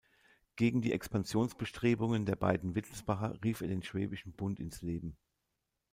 [0.55, 5.15] Gegen die Expansionsbestrebungen der beiden Wittelsbacher rief er den Schwäbischen Bund ins Leben.